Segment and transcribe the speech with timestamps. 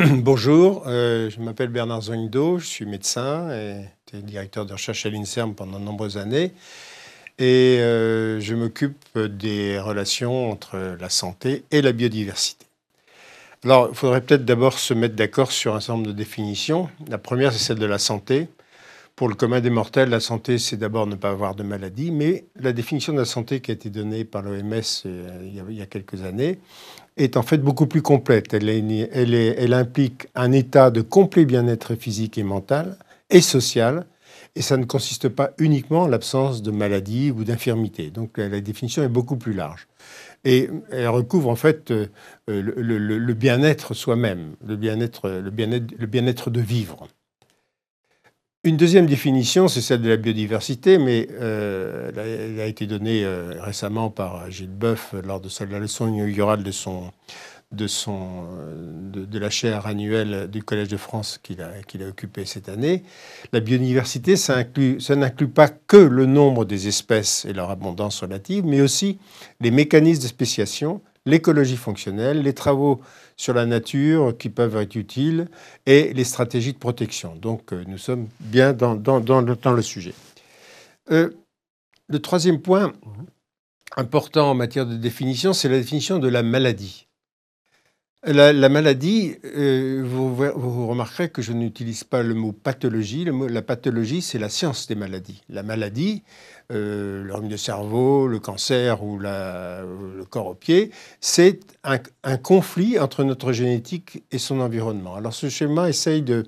[0.16, 3.84] Bonjour, euh, je m'appelle Bernard Zongdo, je suis médecin et
[4.22, 6.52] directeur de recherche à l'INSERM pendant de nombreuses années.
[7.38, 12.64] Et euh, je m'occupe des relations entre la santé et la biodiversité.
[13.62, 16.88] Alors, il faudrait peut-être d'abord se mettre d'accord sur un certain nombre de définitions.
[17.08, 18.48] La première, c'est celle de la santé.
[19.16, 22.46] Pour le commun des mortels, la santé, c'est d'abord ne pas avoir de maladie, mais
[22.56, 25.86] la définition de la santé qui a été donnée par l'OMS euh, il, y a
[25.86, 26.58] quelques années
[27.20, 28.54] est en fait beaucoup plus complète.
[28.54, 32.96] Elle, implique un état de complet bien-être physique et mental
[33.30, 34.06] et social,
[34.56, 38.10] et ça ne consiste pas uniquement en l'absence de maladie ou d'infirmité.
[38.10, 39.86] Donc la définition est beaucoup plus large.
[40.44, 42.08] Et elle recouvre en fait euh,
[42.48, 47.06] le, bien-être soi-même, le bien-être bien bien de vivre.
[48.62, 53.54] Une deuxième définition, c'est celle de la biodiversité, mais euh, elle a été donnée euh,
[53.58, 57.10] récemment par Gilles Boeuf lors de la leçon inaugurale de, son,
[57.72, 58.44] de, son,
[59.14, 63.02] de, la chaire annuelle du Collège de France qu'il a, qu'il a occupée cette année.
[63.54, 64.62] La biodiversité, ça
[65.16, 69.18] n'inclut pas que le nombre des espèces et leur abondance relative, mais aussi
[69.60, 71.00] les mécanismes de spéciation,
[71.30, 73.00] l'écologie fonctionnelle, les travaux
[73.36, 75.48] sur la nature qui peuvent être utiles
[75.86, 77.34] et les stratégies de protection.
[77.36, 80.12] Donc euh, nous sommes bien dans, le, sujet.
[81.10, 81.30] Euh,
[82.08, 82.92] le troisième point
[83.96, 87.06] important en matière de définition, c'est la définition de la maladie.
[88.22, 93.26] La, maladie, euh, vous, remarquerez que je n'utilise pas le mot pathologie.
[93.48, 95.40] La pathologie, c'est la science des maladies.
[95.48, 96.22] La maladie,
[96.70, 103.24] euh, rhume de cerveau, le cancer ou le corps au pied, c'est un, conflit entre
[103.24, 105.14] notre génétique et son environnement.
[105.14, 106.44] Alors ce schéma essaye de,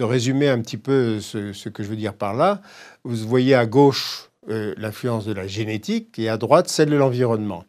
[0.00, 2.60] résumer un petit peu ce, que je veux dire par là.
[3.04, 7.64] Vous voyez à gauche euh, l'influence de la génétique et à droite celle de l'environnement.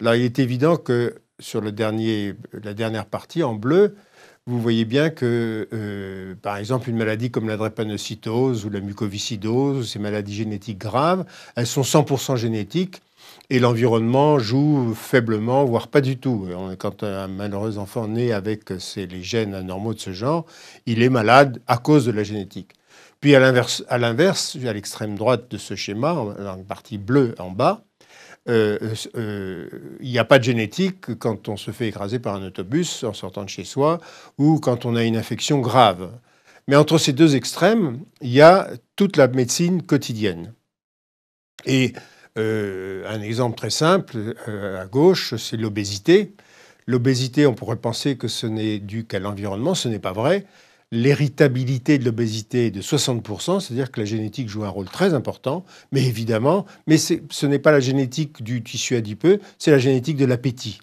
[0.00, 3.96] Alors il est évident que sur le dernier, la dernière partie en bleu,
[4.46, 9.90] vous voyez bien que, euh, par exemple, une maladie comme la drépanocytose ou la mucoviscidose,
[9.90, 11.24] ces maladies génétiques graves,
[11.56, 13.02] elles sont 100% génétiques
[13.50, 16.48] et l'environnement joue faiblement, voire pas du tout.
[16.78, 20.46] Quand un malheureux enfant naît avec les gènes anormaux de ce genre,
[20.86, 22.72] il est malade à cause de la génétique.
[23.20, 27.84] Puis à l'inverse, à l'extrême droite de ce schéma, en partie bleue en bas, euh,
[27.84, 27.89] euh,
[28.46, 28.98] il
[30.00, 33.44] n'y a pas de génétique quand on se fait écraser par un autobus en sortant
[33.44, 34.00] de chez soi
[34.38, 36.10] ou quand on a une infection grave.
[36.66, 40.54] Mais entre ces deux extrêmes, il y a toute la médecine quotidienne.
[41.66, 41.92] Et
[42.38, 46.34] euh, un exemple très simple, à gauche, c'est l'obésité.
[46.86, 50.46] L'obésité, on pourrait penser que ce n'est dû qu'à l'environnement, ce n'est pas vrai
[50.92, 55.64] l'héritabilité de l'obésité est de 60%, c'est-à-dire que la génétique joue un rôle très important,
[55.92, 60.24] mais évidemment, mais ce n'est pas la génétique du tissu adipeux, c'est la génétique de
[60.24, 60.80] l'appétit.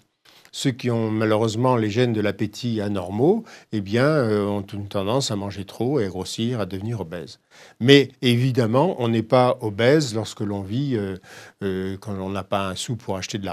[0.50, 5.30] Ceux qui ont malheureusement les gènes de l'appétit anormaux, eh bien, euh, ont une tendance
[5.30, 7.38] à manger trop, à grossir, à devenir obèse.
[7.80, 11.16] Mais évidemment, on n'est pas obèse lorsque l'on vit, euh,
[11.62, 13.46] euh, quand on n'a pas un sou pour acheter de,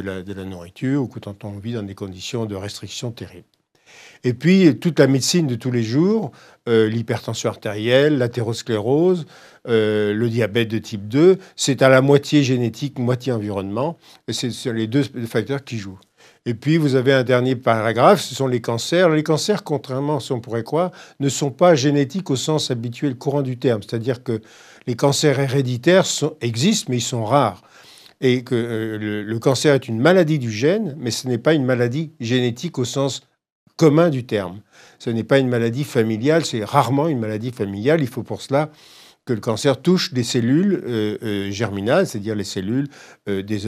[0.00, 3.46] la, de la nourriture ou quand on vit dans des conditions de restriction terribles.
[4.24, 6.30] Et puis toute la médecine de tous les jours,
[6.68, 9.24] euh, l'hypertension artérielle, l'athérosclérose,
[9.68, 13.98] euh, le diabète de type 2, c'est à la moitié génétique, moitié environnement.
[14.28, 15.98] Et c'est les deux facteurs qui jouent.
[16.46, 19.10] Et puis, vous avez un dernier paragraphe, ce sont les cancers.
[19.10, 23.16] Les cancers, contrairement à ce qu'on pourrait croire, ne sont pas génétiques au sens habituel
[23.16, 23.82] courant du terme.
[23.82, 24.40] C'est-à-dire que
[24.86, 26.06] les cancers héréditaires
[26.40, 27.62] existent, mais ils sont rares.
[28.22, 31.64] Et que euh, le, cancer est une maladie du gène, mais ce n'est pas une
[31.64, 33.22] maladie génétique au sens
[33.80, 34.60] commun du terme.
[34.98, 38.02] Ce n'est pas une maladie familiale, c'est rarement une maladie familiale.
[38.02, 38.70] Il faut pour cela
[39.24, 42.88] que le cancer touche des cellules euh, euh, germinales, c'est-à-dire les cellules
[43.26, 43.66] euh, des,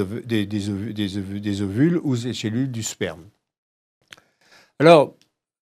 [1.62, 3.22] ovules ou des cellules du sperme.
[4.78, 5.14] Alors,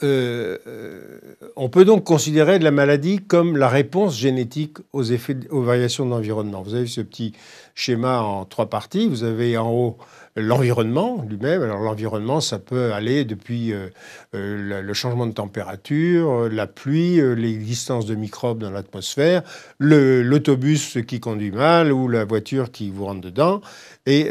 [0.02, 6.12] on peut donc considérer la maladie comme la réponse génétique aux effets, aux variations de
[6.12, 6.62] l'environnement.
[6.62, 7.34] Vous avez ce petit
[7.76, 9.10] schéma en trois parties.
[9.10, 9.98] Vous avez en haut
[10.38, 11.64] l'environnement lui-même.
[11.64, 13.88] Alors l'environnement, ça peut aller depuis euh,
[14.36, 19.42] euh, le changement de température, euh, la pluie, l'existence de microbes dans l'atmosphère,
[19.80, 23.62] l'autobus qui conduit mal ou la voiture qui vous rentre dedans,
[24.06, 24.28] et,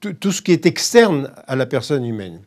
[0.00, 2.40] tout ce qui est externe à la personne humaine.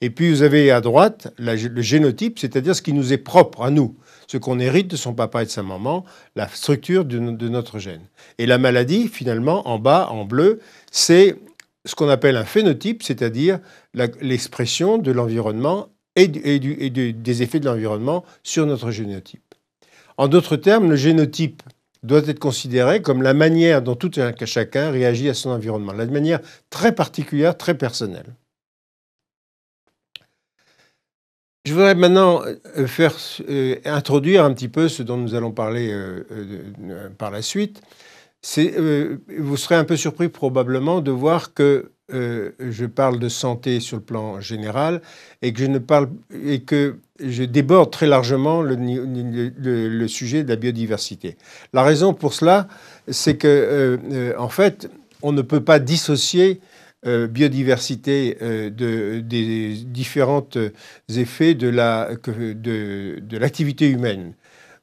[0.00, 3.70] Et puis vous avez à droite le génotype, c'est-à-dire ce qui nous est propre à
[3.70, 3.96] nous,
[4.26, 6.04] ce qu'on hérite de son papa et de sa maman,
[6.36, 8.02] la structure de, de notre gène.
[8.38, 10.60] Et la maladie, finalement, en bas, en bleu,
[10.90, 11.36] c'est
[11.88, 13.60] ce qu'on appelle un phénotype, c'est-à-dire
[13.94, 19.54] l'expression de l'environnement et, des effets de l'environnement sur notre génotype.
[20.18, 21.62] En d'autres termes, le génotype
[22.02, 26.04] doit être considéré comme la manière dont tout un chacun réagit à son environnement, la
[26.04, 28.34] manière très particulière, très personnelle.
[31.64, 32.42] Je voudrais maintenant
[32.76, 33.14] euh, faire
[33.86, 35.94] introduire un petit peu ce dont nous allons parler
[37.16, 37.80] par la suite.
[38.44, 44.02] Vous serez un peu surpris probablement de voir que je parle de santé sur le
[44.02, 45.02] plan général
[45.42, 51.36] et que je déborde très largement le, sujet de la biodiversité.
[51.72, 52.68] La raison pour cela,
[53.08, 54.88] c'est que en fait,
[55.22, 56.60] on ne peut pas dissocier
[57.06, 60.48] euh, biodiversité euh, de, des différents
[61.08, 61.68] effets de
[63.38, 64.34] l'activité humaine.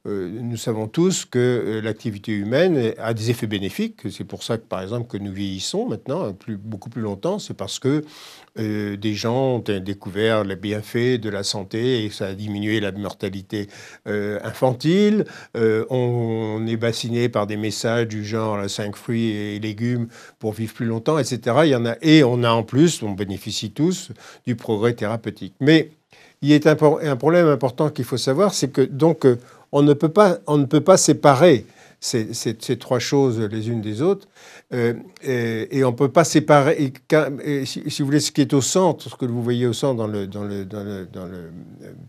[0.08, 4.02] Euh, nous savons tous que euh, l'activité humaine a des effets bénéfiques.
[4.12, 7.40] C'est pour ça que, par exemple, que nous vieillissons maintenant plus, beaucoup plus longtemps.
[7.40, 8.04] C'est parce que
[8.60, 12.92] euh, des gens ont découvert les bienfaits de la santé et ça a diminué la
[12.92, 13.68] mortalité
[14.06, 15.26] infantile.
[15.56, 20.08] On, est bassiné par des messages du genre 5 fruits et légumes
[20.40, 21.76] pour vivre plus longtemps, etc.
[22.02, 24.12] Et on a en plus, on bénéficie tous
[24.46, 25.56] du progrès thérapeutique.
[25.60, 25.92] Mais
[26.42, 29.26] il y a un problème important qu'il faut savoir, c'est que donc
[29.72, 31.66] on ne peut pas, on ne peut pas séparer
[32.00, 34.28] ces, trois choses les unes des autres.
[34.74, 36.94] Euh, et, on ne peut pas séparer.
[37.66, 40.08] si, vous voulez, ce qui est au centre, ce que vous voyez au centre dans
[40.08, 40.28] le,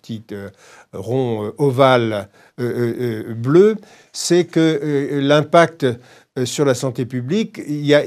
[0.03, 0.51] petit euh,
[0.93, 3.77] rond euh, ovale bleu,
[4.13, 5.87] c'est que l'impact
[6.45, 8.03] sur la santé publique, y a,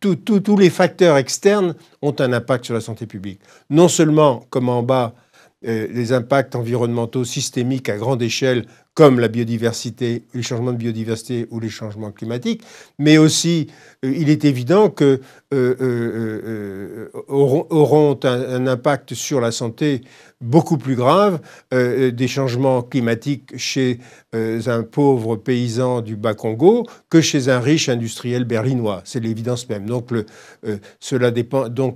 [0.00, 3.40] tous les facteurs externes ont un impact sur la santé publique.
[3.68, 5.29] Non seulement, comme en bas, euh,
[5.62, 11.60] les impacts environnementaux systémiques à grande échelle, comme la biodiversité, les changements de biodiversité ou
[11.60, 12.62] les changements climatiques,
[12.98, 13.68] mais aussi,
[14.04, 15.20] euh, il est évident que
[15.54, 20.02] euh, auront, un, impact sur la santé
[20.40, 21.40] beaucoup plus grave
[21.72, 23.98] des changements climatiques chez
[24.32, 29.02] un pauvre paysan du Bas-Congo que chez un riche industriel berlinois.
[29.04, 29.86] C'est l'évidence même.
[29.86, 30.12] Donc,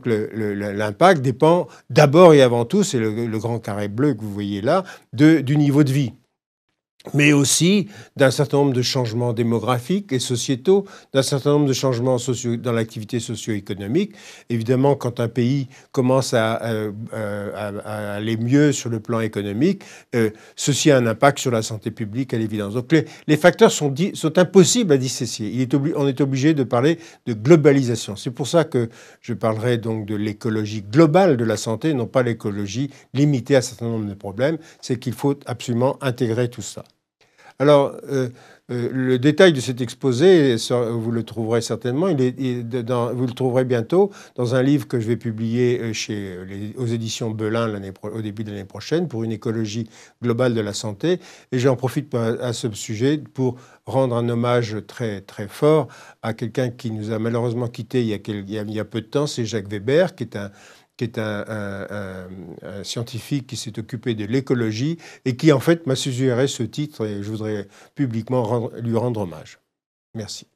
[0.07, 4.85] l'impact dépend d'abord et avant tout, c'est le, grand carré bleu que vous voyez là,
[5.13, 6.13] du niveau de vie
[7.13, 12.17] mais aussi d'un certain nombre de changements démographiques et sociétaux, d'un certain nombre de changements
[12.59, 14.13] dans l'activité socio-économique.
[14.49, 16.55] Évidemment, quand un pays commence à,
[17.85, 19.83] aller mieux sur le plan économique,
[20.15, 22.75] euh, ceci a un impact sur la santé publique à l'évidence.
[22.75, 22.93] Donc
[23.27, 25.51] les, facteurs sont, sont, impossibles à dissocier.
[25.53, 28.17] Il est on est obligé de parler de globalisation.
[28.17, 28.89] C'est pour ça que
[29.21, 33.63] je parlerai donc de l'écologie globale de la santé, non pas l'écologie limitée à un
[33.63, 34.59] certain nombre de problèmes.
[34.81, 36.85] C'est qu'il faut absolument intégrer tout ça.
[37.61, 38.31] Alors, euh,
[38.71, 40.57] euh, le détail de cet exposé,
[40.91, 45.07] vous le trouverez certainement, il est, vous le trouverez bientôt dans un livre que je
[45.07, 46.37] vais publier euh, chez,
[46.77, 49.89] aux éditions Belin au début de l'année prochaine pour une écologie
[50.23, 51.21] globale de la santé.
[51.53, 55.89] Et j'en profite à, ce sujet pour rendre un hommage très, très fort
[56.23, 59.07] à quelqu'un qui nous a malheureusement quittés il y a, il y a peu de
[59.07, 60.51] temps, c'est Jacques Weber, qui est un
[60.97, 62.29] qui est un,
[62.83, 67.23] scientifique qui s'est occupé de l'écologie et qui en fait m'a suggéré ce titre et
[67.23, 69.59] je voudrais publiquement lui rendre hommage.
[70.15, 70.47] Merci.